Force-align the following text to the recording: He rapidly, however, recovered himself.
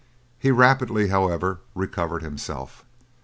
He 0.39 0.49
rapidly, 0.49 1.09
however, 1.09 1.59
recovered 1.75 2.23
himself. 2.23 2.83